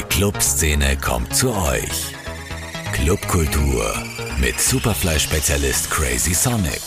[0.00, 2.14] Die Clubszene kommt zu euch.
[2.94, 3.84] Clubkultur
[4.40, 6.80] mit Superfly-Spezialist Crazy Sonic.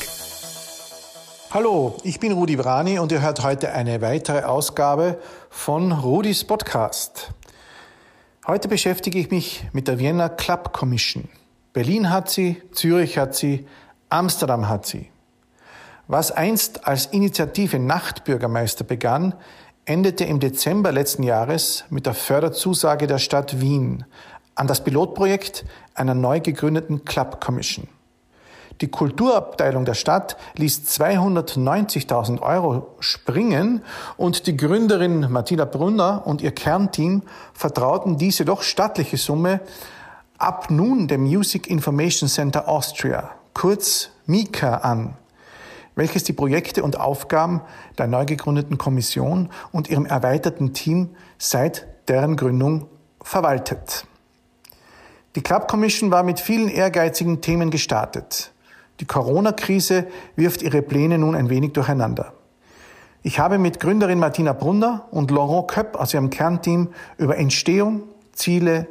[1.51, 5.19] Hallo, ich bin Rudi Brani und ihr hört heute eine weitere Ausgabe
[5.51, 7.29] von Rudis Podcast.
[8.47, 11.29] Heute beschäftige ich mich mit der Vienna Club Commission.
[11.71, 13.67] Berlin hat sie, Zürich hat sie,
[14.09, 15.11] Amsterdam hat sie.
[16.07, 19.35] Was einst als Initiative Nachtbürgermeister begann,
[19.85, 24.05] endete im Dezember letzten Jahres mit der Förderzusage der Stadt Wien
[24.55, 27.87] an das Pilotprojekt einer neu gegründeten Club Commission.
[28.81, 33.83] Die Kulturabteilung der Stadt ließ 290.000 Euro springen
[34.17, 37.21] und die Gründerin Martina Brunner und ihr Kernteam
[37.53, 39.61] vertrauten diese doch stattliche Summe
[40.37, 45.15] ab nun dem Music Information Center Austria, kurz MICA, an
[45.95, 47.61] welches die Projekte und Aufgaben
[47.97, 52.87] der neu gegründeten Kommission und ihrem erweiterten Team seit deren Gründung
[53.21, 54.05] verwaltet.
[55.35, 58.51] Die Club Commission war mit vielen ehrgeizigen Themen gestartet.
[58.99, 62.33] Die Corona-Krise wirft ihre Pläne nun ein wenig durcheinander.
[63.23, 68.87] Ich habe mit Gründerin Martina Brunner und Laurent Köpp aus ihrem Kernteam über Entstehung, Ziele,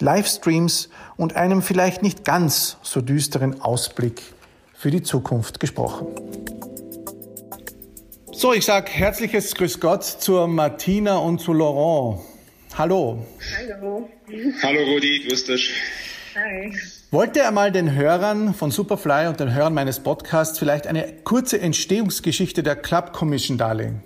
[0.00, 4.34] Livestreams und einem vielleicht nicht ganz so düsteren Ausblick
[4.82, 6.08] für die Zukunft gesprochen.
[8.32, 12.20] So, ich sage herzliches Grüß Gott zur Martina und zu Laurent.
[12.76, 13.24] Hallo.
[13.58, 14.10] Hallo.
[14.60, 15.72] Hallo Rudi, grüß dich.
[16.34, 16.74] Hi.
[17.12, 21.60] Wollte er mal den Hörern von Superfly und den Hörern meines Podcasts vielleicht eine kurze
[21.60, 24.02] Entstehungsgeschichte der Club Commission darlegen?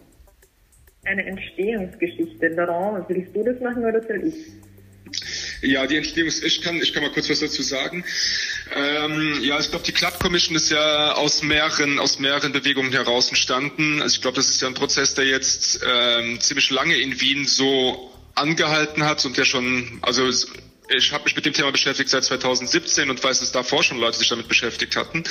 [1.07, 2.49] Eine Entstehungsgeschichte.
[2.49, 4.35] Laurent, willst du das machen oder soll ich?
[5.67, 8.05] Ja, die Entstehung, ich kann, ich kann mal kurz was dazu sagen.
[8.73, 13.29] Ähm, ja, ich glaube, die Club Commission ist ja aus mehreren, aus mehreren Bewegungen heraus
[13.31, 14.01] entstanden.
[14.01, 17.47] Also ich glaube, das ist ja ein Prozess, der jetzt ähm, ziemlich lange in Wien
[17.47, 20.29] so angehalten hat und der schon, also
[20.89, 24.19] ich habe mich mit dem Thema beschäftigt seit 2017 und weiß, dass davor schon Leute
[24.19, 25.25] sich damit beschäftigt hatten.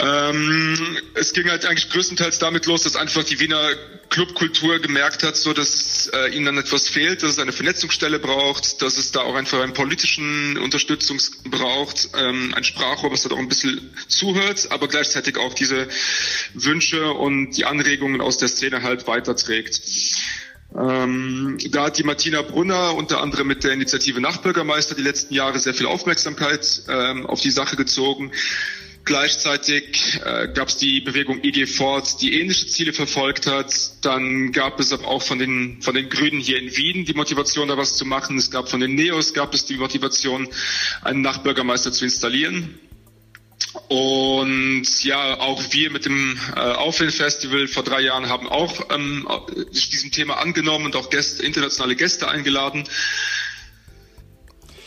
[0.00, 3.70] Ähm, es ging halt eigentlich größtenteils damit los, dass einfach die Wiener
[4.10, 8.80] Clubkultur gemerkt hat, so dass äh, ihnen dann etwas fehlt, dass es eine Vernetzungsstelle braucht,
[8.82, 13.38] dass es da auch einfach einen politischen Unterstützung braucht, ähm, ein Sprachrohr, was da auch
[13.38, 15.88] ein bisschen zuhört, aber gleichzeitig auch diese
[16.54, 19.80] Wünsche und die Anregungen aus der Szene halt weiterträgt.
[20.76, 25.58] Ähm, da hat die Martina Brunner unter anderem mit der Initiative Nachbürgermeister die letzten Jahre
[25.60, 28.32] sehr viel Aufmerksamkeit ähm, auf die Sache gezogen.
[29.04, 33.72] Gleichzeitig äh, gab es die Bewegung IG Ford, die ähnliche Ziele verfolgt hat.
[34.02, 37.68] Dann gab es aber auch von den, von den Grünen hier in Wien die Motivation,
[37.68, 38.38] da was zu machen.
[38.38, 40.48] Es gab von den Neos gab es die Motivation,
[41.02, 42.78] einen Nachbürgermeister zu installieren.
[43.88, 49.28] Und ja, auch wir mit dem äh, Aufwindfestival vor drei Jahren haben auch ähm,
[49.70, 52.88] sich diesem Thema angenommen und auch Gäste, internationale Gäste eingeladen.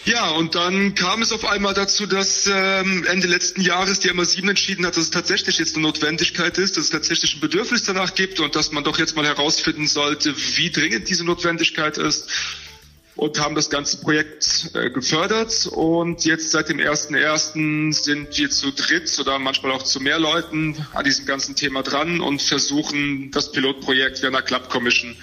[0.07, 4.47] Ja, und dann kam es auf einmal dazu, dass ähm, Ende letzten Jahres die MA7
[4.47, 8.15] entschieden hat, dass es tatsächlich jetzt eine Notwendigkeit ist, dass es tatsächlich ein Bedürfnis danach
[8.15, 12.29] gibt und dass man doch jetzt mal herausfinden sollte, wie dringend diese Notwendigkeit ist
[13.17, 17.91] und haben das ganze Projekt äh, gefördert und jetzt seit dem 1.1.
[17.91, 22.21] sind wir zu dritt oder manchmal auch zu mehr Leuten an diesem ganzen Thema dran
[22.21, 25.17] und versuchen das Pilotprojekt Vienna Club Commission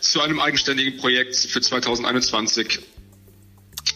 [0.00, 2.80] zu einem eigenständigen Projekt für 2021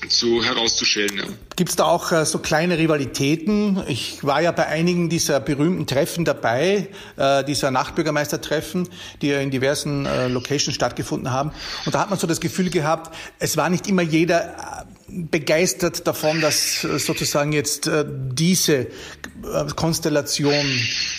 [0.09, 1.19] zu herauszuschälen.
[1.19, 1.25] Ja.
[1.57, 3.83] Gibt es da auch äh, so kleine Rivalitäten?
[3.87, 8.89] Ich war ja bei einigen dieser berühmten Treffen dabei, äh, dieser Nachbürgermeistertreffen,
[9.21, 11.53] die ja in diversen äh, Locations stattgefunden haben.
[11.85, 16.07] Und da hat man so das Gefühl gehabt, es war nicht immer jeder äh, begeistert
[16.07, 18.87] davon, dass äh, sozusagen jetzt äh, diese
[19.75, 20.65] Konstellation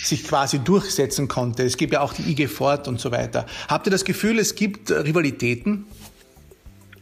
[0.04, 1.64] sich quasi durchsetzen konnte.
[1.64, 3.46] Es gibt ja auch die IG Fort und so weiter.
[3.68, 5.86] Habt ihr das Gefühl, es gibt Rivalitäten?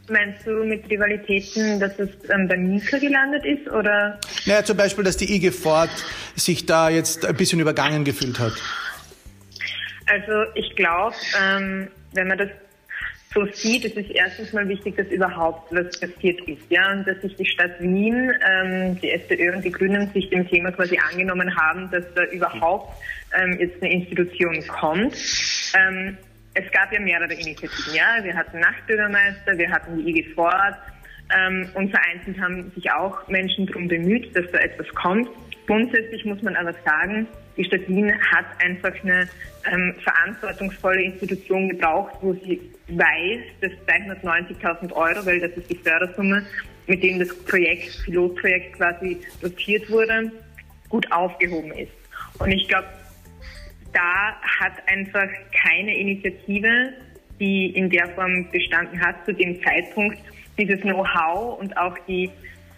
[0.09, 4.19] Meinst du mit Rivalitäten, dass es ähm, bei Mika gelandet ist, oder?
[4.45, 5.89] Naja, zum Beispiel, dass die IG Ford
[6.35, 8.53] sich da jetzt ein bisschen übergangen gefühlt hat.
[10.07, 12.49] Also ich glaube, ähm, wenn man das
[13.33, 17.21] so sieht, ist es erstens mal wichtig, dass überhaupt was passiert ist, ja, und dass
[17.21, 21.55] sich die Stadt Wien, ähm, die SPÖ und die Grünen sich dem Thema quasi angenommen
[21.55, 22.93] haben, dass da überhaupt
[23.33, 25.15] ähm, jetzt eine Institution kommt.
[25.73, 26.17] Ähm,
[26.53, 27.93] es gab ja mehrere Initiativen.
[27.93, 30.75] Ja, wir hatten Nachtbürgermeister, wir hatten die IG Ford
[31.35, 35.29] ähm, und vereinzelt haben sich auch Menschen darum bemüht, dass da etwas kommt.
[35.67, 39.29] Grundsätzlich muss man aber sagen, die Stadt Wien hat einfach eine
[39.71, 46.45] ähm, verantwortungsvolle Institution gebraucht, wo sie weiß, dass 290.000 Euro, weil das ist die Fördersumme,
[46.87, 50.31] mit dem das Projekt, Pilotprojekt quasi dotiert wurde,
[50.89, 51.91] gut aufgehoben ist.
[52.39, 52.87] Und ich glaube,
[53.93, 56.93] da hat einfach keine Initiative
[57.41, 60.19] die in der Form bestanden hat zu dem Zeitpunkt,
[60.57, 62.29] dieses Know-how und auch die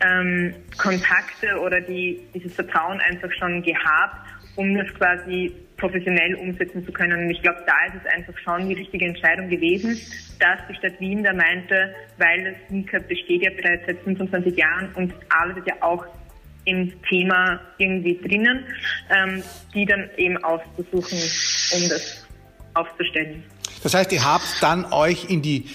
[0.04, 4.26] ähm, Kontakte oder die, dieses Vertrauen einfach schon gehabt,
[4.56, 7.26] um das quasi professionell umsetzen zu können.
[7.26, 10.00] Und ich glaube, da ist es einfach schon die richtige Entscheidung gewesen,
[10.40, 14.90] dass die Stadt Wien da meinte, weil das NICAP besteht ja bereits seit 25 Jahren
[14.96, 16.06] und arbeitet ja auch
[16.66, 18.66] im Thema irgendwie drinnen,
[19.10, 19.44] ähm,
[19.74, 21.18] die dann eben auszusuchen,
[21.72, 22.26] um das
[22.74, 23.44] aufzustellen.
[23.84, 25.66] Das heißt, ihr habt dann euch in die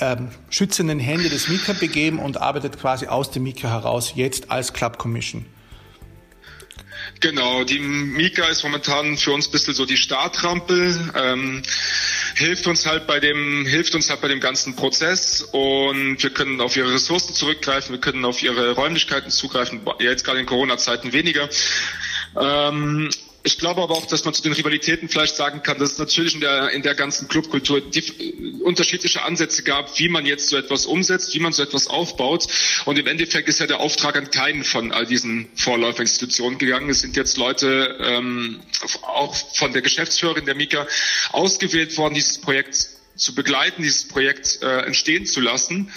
[0.00, 4.72] ähm, schützenden Hände des Mika begeben und arbeitet quasi aus dem Mika heraus jetzt als
[4.72, 5.46] Club Commission.
[7.20, 11.62] Genau, die Mika ist momentan für uns ein bisschen so die Startrampe, ähm,
[12.34, 15.40] hilft uns halt bei dem, hilft uns halt bei dem ganzen Prozess.
[15.40, 20.40] Und wir können auf ihre Ressourcen zurückgreifen, wir können auf ihre Räumlichkeiten zugreifen, jetzt gerade
[20.40, 21.48] in Corona-Zeiten weniger.
[22.40, 23.10] Ähm,
[23.46, 26.34] ich glaube aber auch, dass man zu den Rivalitäten vielleicht sagen kann, dass es natürlich
[26.34, 27.82] in der, in der ganzen Clubkultur
[28.62, 32.46] unterschiedliche Ansätze gab, wie man jetzt so etwas umsetzt, wie man so etwas aufbaut.
[32.86, 36.88] Und im Endeffekt ist ja der Auftrag an keinen von all diesen Vorläuferinstitutionen gegangen.
[36.88, 38.62] Es sind jetzt Leute, ähm,
[39.02, 40.86] auch von der Geschäftsführerin der Mika,
[41.32, 45.92] ausgewählt worden, dieses Projekt zu begleiten, dieses Projekt äh, entstehen zu lassen.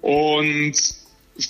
[0.00, 0.74] Und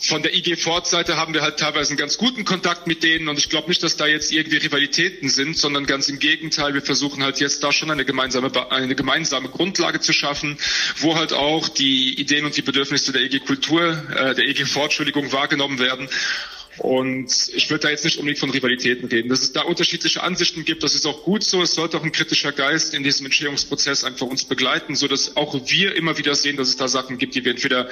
[0.01, 3.39] von der IG Ford-Seite haben wir halt teilweise einen ganz guten Kontakt mit denen und
[3.39, 7.23] ich glaube nicht, dass da jetzt irgendwie Rivalitäten sind, sondern ganz im Gegenteil, wir versuchen
[7.23, 10.59] halt jetzt da schon eine gemeinsame, eine gemeinsame Grundlage zu schaffen,
[10.97, 14.87] wo halt auch die Ideen und die Bedürfnisse der IG Kultur, äh, der IG Ford,
[14.87, 16.09] Entschuldigung, wahrgenommen werden
[16.79, 19.29] und ich würde da jetzt nicht unbedingt von Rivalitäten reden.
[19.29, 21.63] Dass es da unterschiedliche Ansichten gibt, das ist auch gut so.
[21.63, 25.55] Es sollte auch ein kritischer Geist in diesem Entstehungsprozess einfach uns begleiten, so dass auch
[25.67, 27.89] wir immer wieder sehen, dass es da Sachen gibt, die wir entweder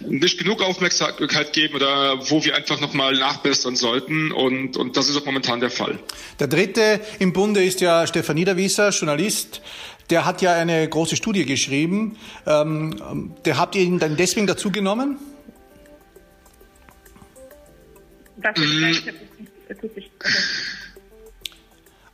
[0.00, 4.32] nicht genug Aufmerksamkeit geben oder wo wir einfach nochmal nachbessern sollten.
[4.32, 5.98] Und, und das ist auch momentan der Fall.
[6.38, 9.60] Der dritte im Bunde ist ja Stefan Niederwieser, Journalist.
[10.08, 12.16] Der hat ja eine große Studie geschrieben.
[12.46, 15.18] Ähm, der habt ihr ihn dann deswegen dazu genommen?
[18.40, 18.96] Dafür mm.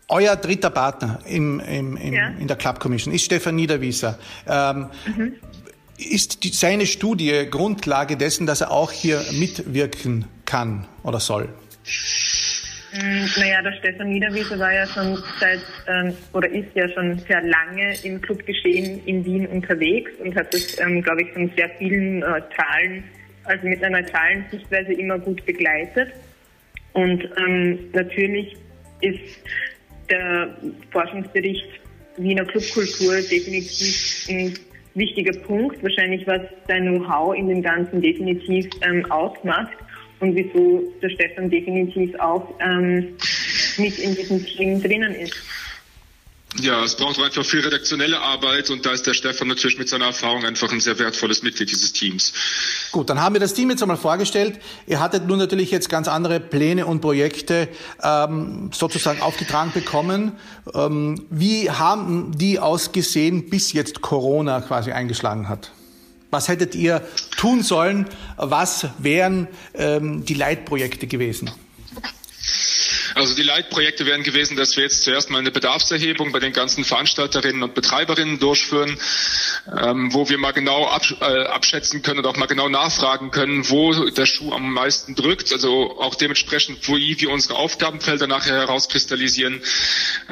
[0.08, 2.28] Euer dritter Partner im, im, im, ja.
[2.38, 4.19] in der Club Commission ist Stefan Niederwieser.
[4.49, 5.34] Ähm, mhm.
[5.99, 11.49] Ist die, seine Studie Grundlage dessen, dass er auch hier mitwirken kann oder soll?
[12.93, 17.43] Mm, naja, der Stefan Niederwieser war ja schon seit ähm, oder ist ja schon sehr
[17.43, 22.23] lange im Clubgeschehen in Wien unterwegs und hat das, ähm, glaube ich, von sehr vielen
[22.23, 23.05] äh, Zahlen
[23.46, 26.12] also mit einer neutralen Sichtweise immer gut begleitet.
[26.93, 28.56] Und ähm, natürlich
[29.00, 29.20] ist
[30.10, 30.56] der
[30.90, 31.66] Forschungsbericht
[32.16, 34.54] Wiener Clubkultur definitiv ein
[34.94, 39.76] wichtiger Punkt, wahrscheinlich was sein Know-how in dem Ganzen definitiv ähm, ausmacht
[40.20, 43.14] und wieso der Stefan definitiv auch ähm,
[43.76, 45.37] mit in diesem Team drinnen ist.
[46.60, 50.06] Ja, es braucht einfach viel redaktionelle Arbeit und da ist der Stefan natürlich mit seiner
[50.06, 52.32] Erfahrung einfach ein sehr wertvolles Mitglied dieses Teams.
[52.92, 54.58] Gut, dann haben wir das Team jetzt einmal vorgestellt.
[54.86, 57.68] Ihr hattet nun natürlich jetzt ganz andere Pläne und Projekte
[58.02, 60.32] ähm, sozusagen aufgetragen bekommen.
[60.74, 65.72] Ähm, wie haben die ausgesehen, bis jetzt Corona quasi eingeschlagen hat?
[66.30, 67.02] Was hättet ihr
[67.36, 68.06] tun sollen?
[68.36, 71.50] Was wären ähm, die Leitprojekte gewesen?
[73.16, 76.84] Also die Leitprojekte wären gewesen, dass wir jetzt zuerst mal eine Bedarfserhebung bei den ganzen
[76.84, 78.98] Veranstalterinnen und Betreiberinnen durchführen,
[79.74, 83.70] ähm, wo wir mal genau absch äh, abschätzen können und auch mal genau nachfragen können,
[83.70, 85.50] wo der Schuh am meisten drückt.
[85.50, 89.62] Also auch dementsprechend, wo wir unsere Aufgabenfelder nachher herauskristallisieren,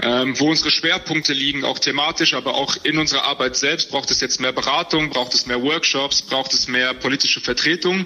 [0.03, 3.93] ähm, wo unsere Schwerpunkte liegen, auch thematisch, aber auch in unserer Arbeit selbst.
[3.93, 8.05] Braucht es jetzt mehr Beratung, braucht es mehr Workshops, braucht es mehr politische Vertretung.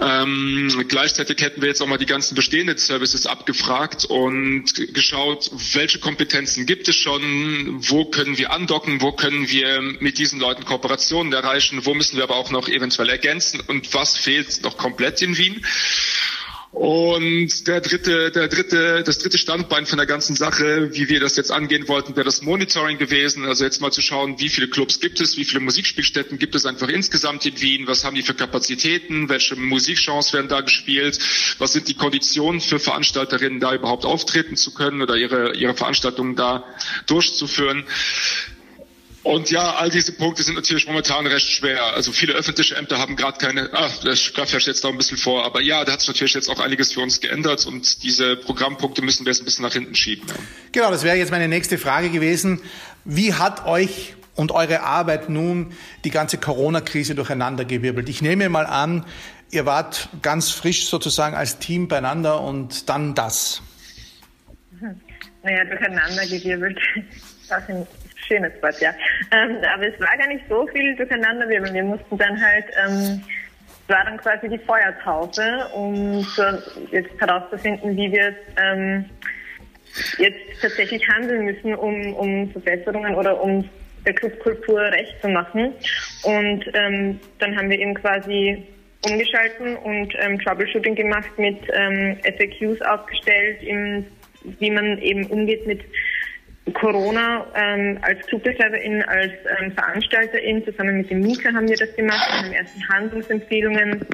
[0.00, 5.50] Ähm, gleichzeitig hätten wir jetzt auch mal die ganzen bestehenden Services abgefragt abgefragt und geschaut,
[5.72, 10.64] welche Kompetenzen gibt es schon, wo können wir andocken, wo können wir mit diesen Leuten
[10.64, 15.22] Kooperationen erreichen, wo müssen wir aber auch noch eventuell ergänzen und was fehlt noch komplett
[15.22, 15.64] in Wien.
[16.74, 21.36] Und der dritte, der dritte, das dritte Standbein von der ganzen Sache, wie wir das
[21.36, 23.44] jetzt angehen wollten, wäre das Monitoring gewesen.
[23.44, 26.66] Also jetzt mal zu schauen, wie viele Clubs gibt es, wie viele Musikspielstätten gibt es
[26.66, 31.16] einfach insgesamt in Wien, was haben die für Kapazitäten, welche Musikgenres werden da gespielt,
[31.58, 36.34] was sind die Konditionen für Veranstalterinnen, da überhaupt auftreten zu können oder ihre, ihre Veranstaltungen
[36.34, 36.64] da
[37.06, 37.84] durchzuführen.
[39.24, 41.82] Und ja, all diese Punkte sind natürlich momentan recht schwer.
[41.94, 45.16] Also viele öffentliche Ämter haben gerade keine, ah, das greift ja jetzt da ein bisschen
[45.16, 48.36] vor, aber ja, da hat sich natürlich jetzt auch einiges für uns geändert und diese
[48.36, 50.28] Programmpunkte müssen wir jetzt ein bisschen nach hinten schieben.
[50.28, 50.34] Ja.
[50.72, 52.60] Genau, das wäre jetzt meine nächste Frage gewesen.
[53.06, 55.72] Wie hat euch und eure Arbeit nun
[56.04, 58.10] die ganze Corona-Krise durcheinandergewirbelt?
[58.10, 59.06] Ich nehme mal an,
[59.50, 63.62] ihr wart ganz frisch sozusagen als Team beieinander und dann das.
[65.42, 66.78] Naja, durcheinandergewirbelt.
[67.46, 67.62] Das
[68.26, 68.90] schönes Wort, ja.
[69.32, 71.48] Ähm, aber es war gar nicht so viel durcheinander.
[71.48, 73.22] Wir, wir mussten dann halt, ähm,
[73.88, 76.42] war dann quasi die Feuertaufe, um so
[76.90, 79.04] jetzt herauszufinden, wie wir ähm,
[80.18, 83.68] jetzt tatsächlich handeln müssen, um, um Verbesserungen oder um
[84.06, 85.72] der Clubkultur recht zu machen.
[86.22, 88.62] Und ähm, dann haben wir eben quasi
[89.06, 94.06] umgeschalten und ähm, Troubleshooting gemacht, mit ähm, FAQs aufgestellt, im,
[94.58, 95.80] wie man eben umgeht mit
[96.72, 100.64] Corona ähm, als Clubbetreiberin, als ähm, Veranstalterin.
[100.64, 102.26] Zusammen mit dem Mika haben wir das gemacht.
[102.30, 104.06] Wir haben erste Handlungsempfehlungen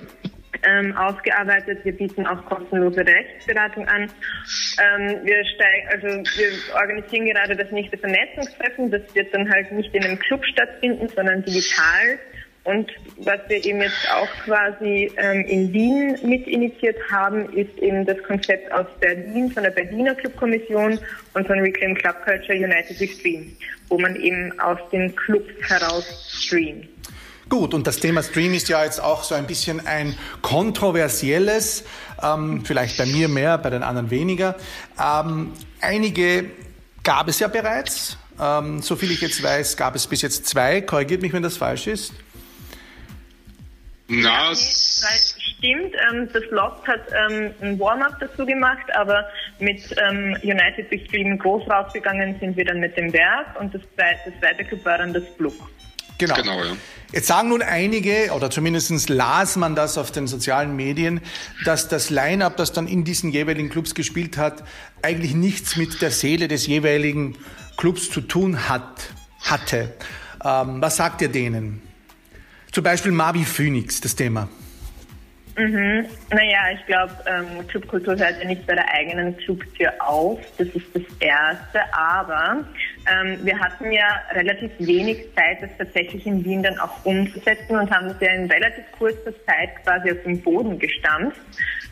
[0.67, 1.85] ähm, ausgearbeitet.
[1.85, 4.03] Wir bieten auch kostenlose Rechtsberatung an.
[4.03, 8.91] Ähm, wir, steigen, also wir organisieren gerade das nächste Vernetzungstreffen.
[8.91, 12.19] Das wird dann halt nicht in einem Club stattfinden, sondern digital.
[12.65, 18.05] Und was wir eben jetzt auch quasi ähm, in Wien mit initiiert haben, ist eben
[18.05, 20.99] das Konzept aus Berlin, von der Berliner Clubkommission
[21.33, 23.57] und von Reclaim Club Culture United We Stream,
[23.89, 26.87] wo man eben aus den Clubs heraus streamt.
[27.49, 31.85] Gut, und das Thema Stream ist ja jetzt auch so ein bisschen ein kontroversielles,
[32.23, 34.55] ähm, vielleicht bei mir mehr, bei den anderen weniger.
[35.03, 36.45] Ähm, einige
[37.03, 38.19] gab es ja bereits.
[38.41, 40.81] Ähm, so viel ich jetzt weiß, gab es bis jetzt zwei.
[40.81, 42.13] Korrigiert mich, wenn das falsch ist.
[44.13, 45.95] Na, stimmt.
[46.11, 49.25] Ähm, das Lost hat ähm, ein Warm-up dazu gemacht, aber
[49.61, 53.83] mit ähm, United Big Stream groß rausgegangen sind wir dann mit dem Werk und das
[53.95, 55.53] zweite, das zweite Club war dann das Blue.
[56.19, 56.35] Genau.
[56.35, 56.73] genau ja.
[57.13, 61.21] Jetzt sagen nun einige, oder zumindest las man das auf den sozialen Medien,
[61.65, 64.65] dass das Line-up, das dann in diesen jeweiligen Clubs gespielt hat,
[65.03, 67.37] eigentlich nichts mit der Seele des jeweiligen
[67.77, 69.95] Clubs zu tun hat, hatte.
[70.45, 71.90] Ähm, was sagt ihr denen?
[72.73, 74.49] Zum Beispiel Mavi Phoenix, das Thema.
[75.57, 76.07] Mhm.
[76.31, 80.39] Naja, ich glaube, ähm, Clubkultur hört ja nicht bei der eigenen Clubtür auf.
[80.57, 81.81] Das ist das Erste.
[81.93, 82.65] Aber
[83.11, 87.91] ähm, wir hatten ja relativ wenig Zeit, das tatsächlich in Wien dann auch umzusetzen und
[87.91, 91.41] haben es ja in relativ kurzer Zeit quasi auf den Boden gestampft.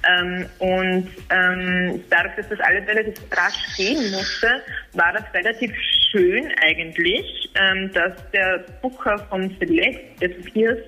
[0.08, 5.72] Ähm, und ähm, dadurch, dass das alles relativ rasch gehen musste, war das relativ
[6.10, 10.78] schön eigentlich, ähm, dass der Booker von Celeste, der Pierce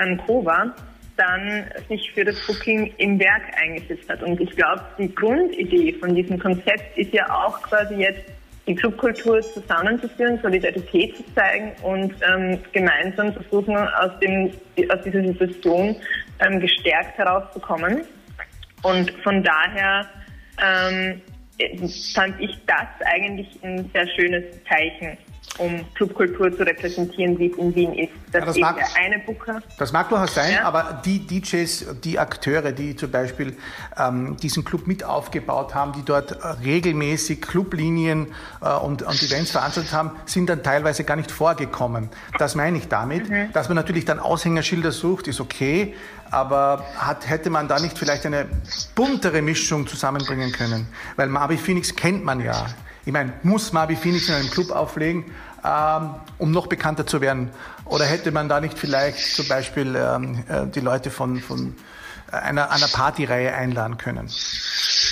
[0.00, 0.74] ähm, Kova,
[1.16, 4.22] dann sich für das Booking im Werk eingesetzt hat.
[4.22, 8.24] Und ich glaube, die Grundidee von diesem Konzept ist ja auch quasi jetzt
[8.68, 14.52] die Clubkultur zusammenzuführen, Solidarität zu zeigen und ähm, gemeinsam versuchen, aus, dem,
[14.90, 15.96] aus dieser Situation
[16.40, 18.02] ähm, gestärkt herauszukommen.
[18.82, 20.06] Und von daher
[20.62, 21.20] ähm,
[22.14, 25.18] fand ich das eigentlich ein sehr schönes Zeichen
[25.58, 28.12] um Clubkultur zu repräsentieren, wie es in Wien ist.
[28.32, 29.60] Das, ja, das mag, der eine Booker.
[29.78, 30.64] Das mag durchaus sein, ja.
[30.64, 33.56] aber die DJs, die Akteure, die zum Beispiel
[33.98, 38.28] ähm, diesen Club mit aufgebaut haben, die dort äh, regelmäßig Clublinien
[38.62, 42.08] äh, und, und Events veranstaltet haben, sind dann teilweise gar nicht vorgekommen.
[42.38, 43.28] Das meine ich damit.
[43.28, 43.52] Mhm.
[43.52, 45.94] Dass man natürlich dann Aushängerschilder sucht, ist okay,
[46.30, 48.46] aber hat, hätte man da nicht vielleicht eine
[48.94, 50.86] buntere Mischung zusammenbringen können?
[51.16, 52.66] Weil Marby Phoenix kennt man ja.
[53.04, 55.24] Ich meine, muss Marby Phoenix in einem Club auflegen?
[55.64, 57.50] Ähm, um noch bekannter zu werden?
[57.84, 61.74] Oder hätte man da nicht vielleicht zum Beispiel ähm, äh, die Leute von, von
[62.30, 64.28] einer, einer Partyreihe einladen können?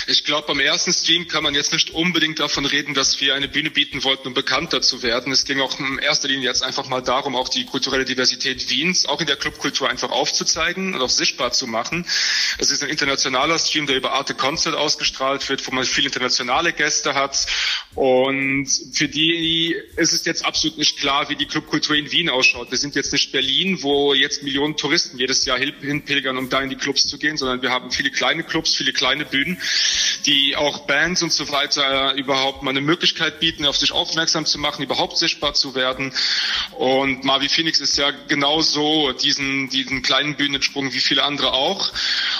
[0.09, 3.49] Ich glaube, beim ersten Stream kann man jetzt nicht unbedingt davon reden, dass wir eine
[3.49, 5.33] Bühne bieten wollten, um bekannter zu werden.
[5.33, 9.05] Es ging auch in erster Linie jetzt einfach mal darum, auch die kulturelle Diversität Wiens
[9.05, 12.05] auch in der Clubkultur einfach aufzuzeigen und auch sichtbar zu machen.
[12.57, 16.71] Es ist ein internationaler Stream, der über Arte Concert ausgestrahlt wird, wo man viele internationale
[16.71, 17.45] Gäste hat.
[17.93, 22.71] Und für die ist es jetzt absolut nicht klar, wie die Clubkultur in Wien ausschaut.
[22.71, 26.69] Wir sind jetzt nicht Berlin, wo jetzt Millionen Touristen jedes Jahr hinpilgern, um da in
[26.69, 29.59] die Clubs zu gehen, sondern wir haben viele kleine Clubs, viele kleine Bühnen
[30.25, 34.59] die auch Bands und so weiter überhaupt mal eine Möglichkeit bieten, auf sich aufmerksam zu
[34.59, 36.13] machen, überhaupt sichtbar zu werden.
[36.77, 41.91] Und Marvi Phoenix ist ja genauso diesen, diesen kleinen Bühnensprung wie viele andere auch.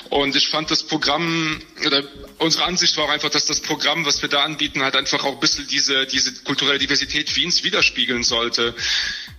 [0.10, 2.04] Und ich fand das Programm, oder
[2.40, 5.34] unsere Ansicht war auch einfach, dass das Programm, was wir da anbieten, halt einfach auch
[5.34, 8.76] ein bisschen diese, diese kulturelle Diversität Wiens widerspiegeln sollte.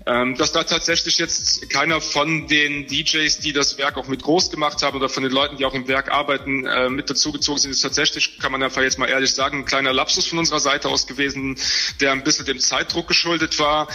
[0.06, 4.50] Ähm, dass da tatsächlich jetzt keiner von den DJs, die das Werk auch mit groß
[4.50, 7.70] gemacht haben oder von den Leuten, die auch im Werk arbeiten, äh, mit dazugezogen sind,
[7.72, 8.07] ist tatsächlich,
[8.40, 11.56] kann man einfach jetzt mal ehrlich sagen, ein kleiner Lapsus von unserer Seite aus gewesen,
[12.00, 13.88] der ein bisschen dem Zeitdruck geschuldet war.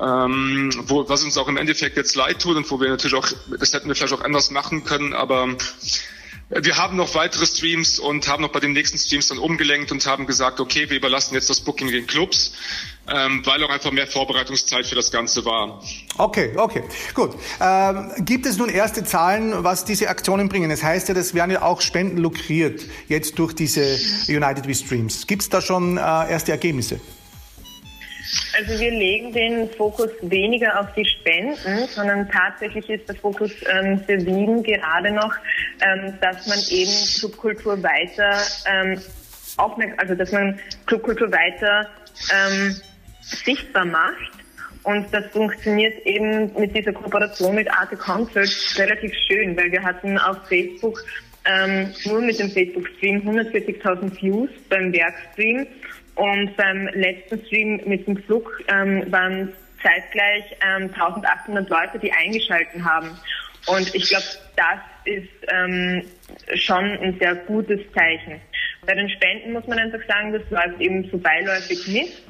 [0.00, 3.28] Ähm, wo, was uns auch im Endeffekt jetzt leid tut und wo wir natürlich auch,
[3.58, 5.56] das hätten wir vielleicht auch anders machen können, aber
[6.54, 10.04] wir haben noch weitere Streams und haben noch bei den nächsten Streams dann umgelenkt und
[10.06, 12.52] haben gesagt, okay, wir überlassen jetzt das Booking den Clubs,
[13.08, 15.82] ähm, weil auch einfach mehr Vorbereitungszeit für das Ganze war.
[16.18, 16.82] Okay, okay,
[17.14, 17.30] gut.
[17.60, 20.70] Ähm, gibt es nun erste Zahlen, was diese Aktionen bringen?
[20.70, 23.96] Es das heißt ja, das werden ja auch Spenden lukriert jetzt durch diese
[24.28, 25.26] United We Streams.
[25.26, 27.00] Gibt es da schon äh, erste Ergebnisse?
[28.56, 34.00] Also wir legen den Fokus weniger auf die Spenden, sondern tatsächlich ist der Fokus ähm,
[34.06, 35.34] für Wien gerade noch,
[35.80, 39.00] ähm, dass man eben Subkultur weiter ähm,
[39.56, 41.88] aufmerksam, also dass man Clubkultur weiter
[42.32, 42.76] ähm,
[43.20, 44.41] sichtbar macht.
[44.84, 50.18] Und das funktioniert eben mit dieser Kooperation mit Arte Concerts relativ schön, weil wir hatten
[50.18, 51.04] auf Facebook
[51.44, 55.66] ähm, nur mit dem Facebook-Stream 140.000 Views beim Werkstream
[56.14, 62.84] und beim letzten Stream mit dem Flug ähm, waren zeitgleich ähm, 1800 Leute, die eingeschalten
[62.84, 63.10] haben.
[63.66, 64.24] Und ich glaube,
[64.56, 66.02] das ist ähm,
[66.54, 68.40] schon ein sehr gutes Zeichen.
[68.86, 72.22] Bei den Spenden muss man einfach sagen, das läuft eben so beiläufig mit.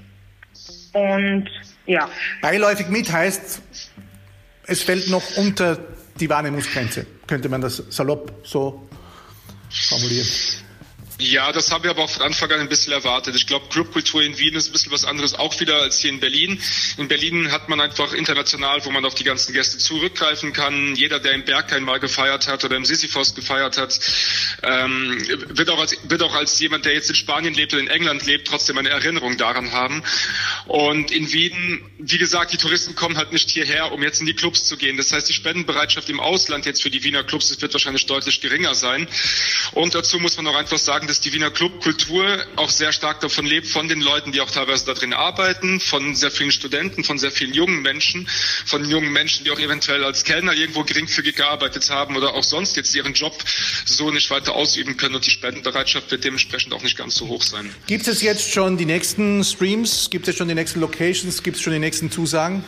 [0.94, 1.48] Und
[1.86, 2.08] ja.
[2.40, 3.60] Beiläufig mit heißt,
[4.66, 5.78] es fällt noch unter
[6.20, 7.06] die Wahrnehmungsgrenze.
[7.26, 8.88] Könnte man das salopp so
[9.70, 10.26] formulieren?
[11.18, 13.36] Ja, das haben wir aber auch von Anfang an ein bisschen erwartet.
[13.36, 16.20] Ich glaube, Clubkultur in Wien ist ein bisschen was anderes auch wieder als hier in
[16.20, 16.60] Berlin.
[16.96, 20.96] In Berlin hat man einfach international, wo man auf die ganzen Gäste zurückgreifen kann.
[20.96, 24.00] Jeder, der im Berghain mal gefeiert hat oder im Sisyphos gefeiert hat,
[24.62, 27.88] ähm, wird, auch als, wird auch als jemand, der jetzt in Spanien lebt oder in
[27.88, 30.02] England lebt, trotzdem eine Erinnerung daran haben.
[30.66, 34.34] Und in Wien, wie gesagt, die Touristen kommen halt nicht hierher, um jetzt in die
[34.34, 34.96] Clubs zu gehen.
[34.96, 38.74] Das heißt, die Spendenbereitschaft im Ausland jetzt für die Wiener Clubs wird wahrscheinlich deutlich geringer
[38.74, 39.06] sein.
[39.72, 43.46] Und dazu muss man auch einfach sagen, dass die Wiener Clubkultur auch sehr stark davon
[43.46, 47.18] lebt, von den Leuten, die auch teilweise da drin arbeiten, von sehr vielen Studenten, von
[47.18, 48.28] sehr vielen jungen Menschen,
[48.66, 52.76] von jungen Menschen, die auch eventuell als Kellner irgendwo geringfügig gearbeitet haben oder auch sonst
[52.76, 53.36] jetzt ihren Job
[53.84, 57.42] so nicht weiter ausüben können und die Spendenbereitschaft wird dementsprechend auch nicht ganz so hoch
[57.42, 57.74] sein.
[57.86, 60.08] Gibt es jetzt schon die nächsten Streams?
[60.10, 61.42] Gibt es schon die nächsten Locations?
[61.42, 62.64] Gibt es schon die nächsten Zusagen?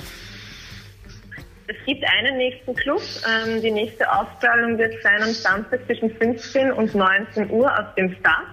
[1.85, 3.03] Es gibt einen nächsten Club.
[3.29, 8.11] Ähm, die nächste Ausstrahlung wird sein am Samstag zwischen 15 und 19 Uhr auf dem
[8.21, 8.47] Start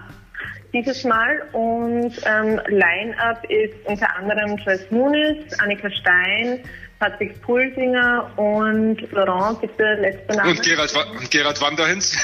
[0.74, 1.40] dieses Mal.
[1.52, 6.60] Und ähm, Line-Up ist unter anderem Joyce Muniz, Annika Stein,
[6.98, 10.50] Patrick Pulsinger und Laurent, bitte letzter Name.
[10.50, 12.14] Und Gerald, und Gerald Wanderhens.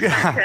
[0.00, 0.36] ja,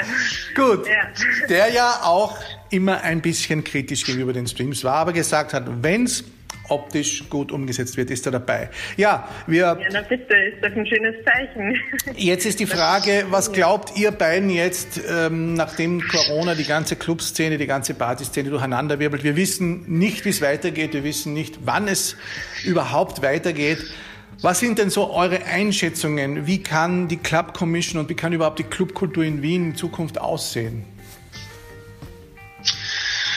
[0.56, 0.88] gut.
[0.88, 1.46] Ja.
[1.48, 2.36] Der ja auch
[2.70, 6.24] immer ein bisschen kritisch gegenüber den Streams war, aber gesagt hat, wenn's
[6.70, 8.70] optisch gut umgesetzt wird, ist er dabei.
[8.96, 9.78] Ja, wir.
[9.80, 11.76] Ja, na bitte, ist das ein schönes Zeichen.
[12.16, 17.58] Jetzt ist die Frage, was glaubt ihr beiden jetzt, ähm, nachdem Corona die ganze Clubszene,
[17.58, 19.24] die ganze Partyszene durcheinanderwirbelt?
[19.24, 22.16] Wir wissen nicht, wie es weitergeht, wir wissen nicht, wann es
[22.64, 23.78] überhaupt weitergeht.
[24.42, 26.46] Was sind denn so eure Einschätzungen?
[26.46, 30.18] Wie kann die Club Commission und wie kann überhaupt die Clubkultur in Wien in Zukunft
[30.18, 30.84] aussehen?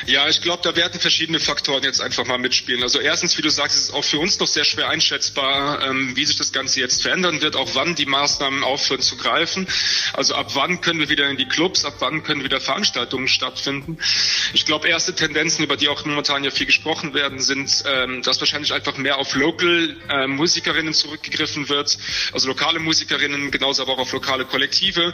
[0.06, 2.84] Ja, ich glaube, da werden verschiedene Faktoren jetzt einfach mal mitspielen.
[2.84, 6.16] Also erstens, wie du sagst, ist es auch für uns noch sehr schwer einschätzbar, ähm,
[6.16, 9.66] wie sich das Ganze jetzt verändern wird, auch wann die Maßnahmen aufhören zu greifen.
[10.12, 13.98] Also ab wann können wir wieder in die Clubs, ab wann können wieder Veranstaltungen stattfinden.
[14.54, 18.42] Ich glaube, erste Tendenzen, über die auch momentan ja viel gesprochen werden, sind, ähm, dass
[18.42, 21.98] wahrscheinlich einfach mehr auf Local äh, Musikerinnen zurückgegriffen wird,
[22.34, 25.14] also lokale Musikerinnen, genauso aber auch auf lokale Kollektive.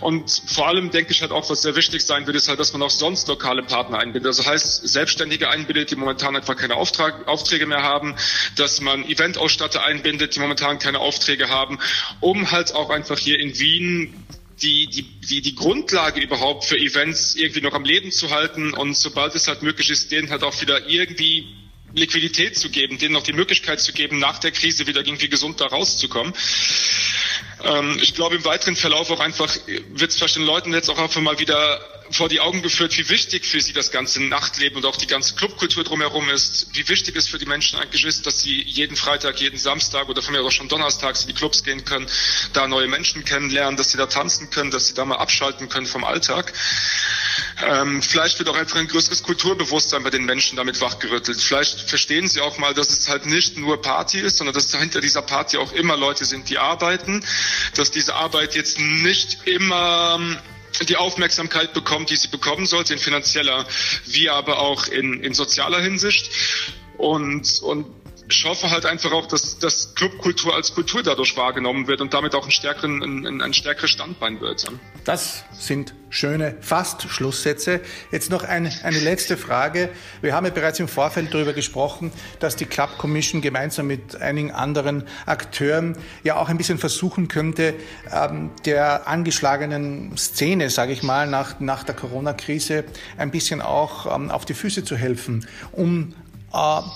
[0.00, 2.72] Und vor allem denke ich halt auch, was sehr wichtig sein wird, ist halt, dass
[2.72, 4.26] man auch sonst lokale Partner einbindet einbindet.
[4.26, 8.14] Also heißt Selbstständige einbindet, die momentan einfach keine Auftrag, Aufträge mehr haben,
[8.56, 11.78] dass man Eventausstatter einbindet, die momentan keine Aufträge haben,
[12.20, 14.14] um halt auch einfach hier in Wien
[14.62, 18.96] die, die, die, die Grundlage überhaupt für Events irgendwie noch am Leben zu halten und
[18.96, 21.46] sobald es halt möglich ist, denen halt auch wieder irgendwie
[21.94, 25.60] Liquidität zu geben, denen noch die Möglichkeit zu geben, nach der Krise wieder irgendwie gesund
[25.60, 26.32] da rauszukommen.
[27.64, 29.52] Ähm, ich glaube, im weiteren Verlauf auch einfach
[29.90, 31.80] wird es vielleicht den Leuten jetzt auch einfach mal wieder
[32.12, 35.34] vor die Augen geführt, wie wichtig für sie das ganze Nachtleben und auch die ganze
[35.34, 39.40] Clubkultur drumherum ist, wie wichtig es für die Menschen eigentlich ist, dass sie jeden Freitag,
[39.40, 42.06] jeden Samstag oder von mir auch schon donnerstags in die Clubs gehen können,
[42.52, 45.86] da neue Menschen kennenlernen, dass sie da tanzen können, dass sie da mal abschalten können
[45.86, 46.52] vom Alltag.
[47.64, 51.40] Ähm, vielleicht wird auch einfach ein größeres Kulturbewusstsein bei den Menschen damit wachgerüttelt.
[51.40, 55.00] Vielleicht verstehen sie auch mal, dass es halt nicht nur Party ist, sondern dass hinter
[55.00, 57.24] dieser Party auch immer Leute sind, die arbeiten,
[57.74, 60.38] dass diese Arbeit jetzt nicht immer ähm,
[60.88, 63.66] die Aufmerksamkeit bekommt, die sie bekommen sollte, in finanzieller
[64.06, 66.30] wie aber auch in, in sozialer Hinsicht.
[66.98, 67.86] Und, und
[68.32, 72.34] ich hoffe halt einfach auch, dass, dass Clubkultur als Kultur dadurch wahrgenommen wird und damit
[72.34, 74.64] auch ein, stärkeren, ein, ein stärkeres Standbein wird.
[75.04, 77.80] Das sind schöne Fast-Schlusssätze.
[78.10, 79.90] Jetzt noch eine, eine letzte Frage.
[80.22, 84.50] Wir haben ja bereits im Vorfeld darüber gesprochen, dass die Club Commission gemeinsam mit einigen
[84.50, 87.74] anderen Akteuren ja auch ein bisschen versuchen könnte,
[88.10, 92.84] ähm, der angeschlagenen Szene, sage ich mal, nach, nach der Corona-Krise
[93.18, 96.14] ein bisschen auch ähm, auf die Füße zu helfen, um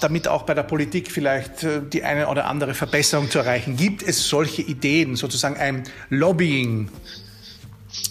[0.00, 3.76] damit auch bei der Politik vielleicht äh, die eine oder andere Verbesserung zu erreichen.
[3.76, 6.90] Gibt es solche Ideen, sozusagen ein Lobbying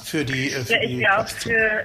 [0.03, 0.51] für die?
[0.51, 1.83] Äh, für ja, ich glaube, für,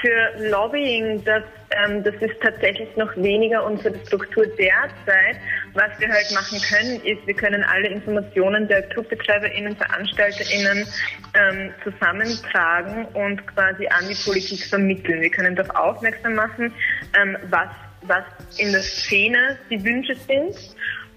[0.00, 5.36] für Lobbying, das ähm, das ist tatsächlich noch weniger unsere Struktur derzeit.
[5.74, 10.86] Was wir halt machen können, ist, wir können alle Informationen der ClubbetreiberInnen, VeranstalterInnen
[11.34, 15.20] ähm, zusammentragen und quasi an die Politik vermitteln.
[15.20, 16.72] Wir können darauf aufmerksam machen,
[17.20, 17.68] ähm, was,
[18.06, 18.24] was
[18.58, 20.56] in der Szene die Wünsche sind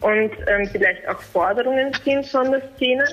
[0.02, 3.04] und ähm, vielleicht auch Forderungen sind von der Szene.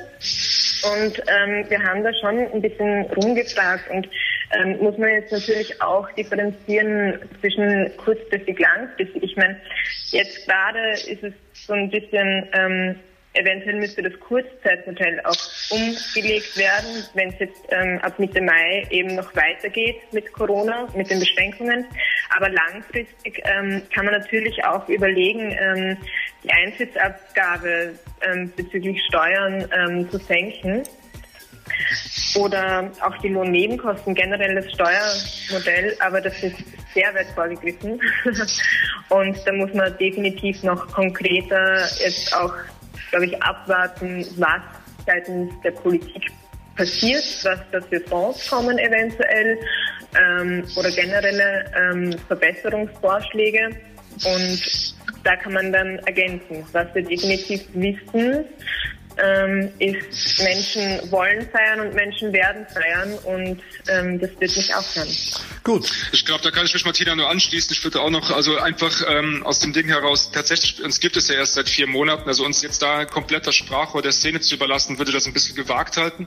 [0.95, 4.09] Und ähm, wir haben da schon ein bisschen rumgefragt und
[4.53, 9.23] ähm, muss man jetzt natürlich auch differenzieren zwischen kurzfristig, langfristig.
[9.23, 9.57] Ich meine,
[10.11, 12.97] jetzt gerade ist es so ein bisschen, ähm,
[13.37, 15.37] eventuell müsste das Kurzzeitmodell auch
[15.71, 21.11] umgelegt werden, wenn es jetzt ähm, ab Mitte Mai eben noch weitergeht mit Corona, mit
[21.11, 21.85] den Beschränkungen.
[22.35, 25.97] Aber langfristig ähm, kann man natürlich auch überlegen, ähm,
[26.43, 30.83] die Eintrittsabgabe ähm, bezüglich Steuern ähm, zu senken
[32.37, 36.57] oder auch die Lohnnebenkosten, generell das Steuermodell, aber das ist
[36.95, 38.01] sehr weit vorgegriffen.
[39.09, 42.55] Und da muss man definitiv noch konkreter jetzt auch,
[43.11, 44.61] glaube ich, abwarten, was
[45.07, 46.31] seitens der Politik
[46.77, 49.59] passiert, was da für Fonds kommen eventuell
[50.19, 53.71] ähm, oder generelle ähm, Verbesserungsvorschläge.
[54.25, 56.65] Und da kann man dann ergänzen.
[56.73, 58.45] Was wir definitiv wissen,
[59.19, 65.09] ähm, ist, Menschen wollen feiern und Menschen werden feiern und ähm, das wird nicht aufhören.
[65.65, 65.91] Gut.
[66.13, 67.73] Ich glaube, da kann ich mich Martina nur anschließen.
[67.73, 71.29] Ich würde auch noch, also einfach ähm, aus dem Ding heraus, tatsächlich, uns gibt es
[71.29, 74.99] ja erst seit vier Monaten, also uns jetzt da kompletter Sprache der Szene zu überlassen,
[74.99, 76.27] würde das ein bisschen gewagt halten.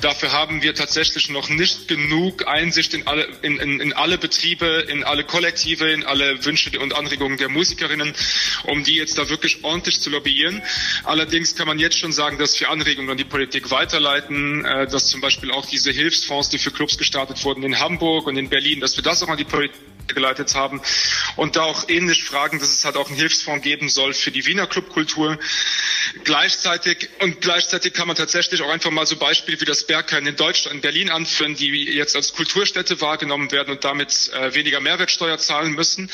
[0.00, 4.86] Dafür haben wir tatsächlich noch nicht genug Einsicht in alle, in, in, in alle Betriebe,
[4.88, 8.14] in alle Kollektive, in alle Wünsche und Anregungen der Musikerinnen,
[8.64, 10.62] um die jetzt da wirklich ordentlich zu lobbyieren.
[11.04, 14.88] Allerdings kann man jetzt schon sagen, sagen, dass wir Anregungen an die Politik weiterleiten, äh,
[14.88, 18.48] dass zum Beispiel auch diese Hilfsfonds, die für Clubs gestartet wurden in Hamburg und in
[18.48, 20.80] Berlin, dass wir das auch an die Politik geleitet haben
[21.36, 24.44] und da auch ähnlich fragen, dass es halt auch einen Hilfsfonds geben soll für die
[24.46, 25.38] Wiener Clubkultur.
[26.24, 30.34] Gleichzeitig und gleichzeitig kann man tatsächlich auch einfach mal so Beispiele wie das Berghain in
[30.34, 35.38] Deutschland, in Berlin anführen, die jetzt als Kulturstätte wahrgenommen werden und damit äh, weniger Mehrwertsteuer
[35.38, 36.10] zahlen müssen.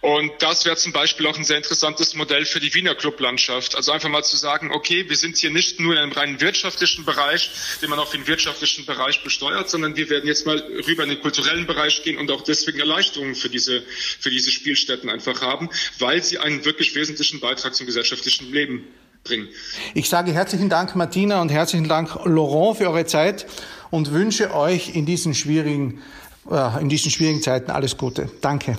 [0.00, 3.76] Und das wäre zum Beispiel auch ein sehr interessantes Modell für die Wiener Clublandschaft.
[3.76, 7.04] Also einfach mal zu sagen, okay, wir sind hier nicht nur in einem rein wirtschaftlichen
[7.04, 7.50] Bereich,
[7.82, 11.20] den man auch im wirtschaftlichen Bereich besteuert, sondern wir werden jetzt mal rüber in den
[11.20, 16.22] kulturellen Bereich gehen und auch deswegen Erleichterungen für diese, für diese Spielstätten einfach haben, weil
[16.22, 18.86] sie einen wirklich wesentlichen Beitrag zum gesellschaftlichen Leben
[19.22, 19.48] bringen.
[19.92, 23.46] Ich sage herzlichen Dank, Martina, und herzlichen Dank, Laurent, für eure Zeit
[23.90, 26.02] und wünsche euch in diesen schwierigen,
[26.50, 28.30] äh, in diesen schwierigen Zeiten alles Gute.
[28.40, 28.78] Danke.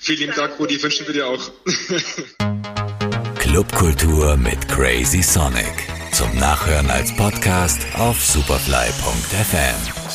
[0.00, 1.50] Vielen Dank, Rudi, wünschen wir dir auch.
[3.38, 5.88] Clubkultur mit Crazy Sonic.
[6.12, 10.05] Zum Nachhören als Podcast auf superfly.fm.